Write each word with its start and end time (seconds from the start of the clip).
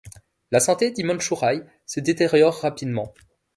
La 0.49 0.59
santé 0.59 0.89
d'Himanshu 0.89 1.35
Rai 1.35 1.61
se 1.85 1.99
détériore 1.99 2.55
rapidement. 2.59 3.13